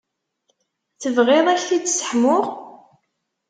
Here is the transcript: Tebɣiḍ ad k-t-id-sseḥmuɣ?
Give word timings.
Tebɣiḍ 1.01 1.47
ad 1.53 1.59
k-t-id-sseḥmuɣ? 1.61 2.45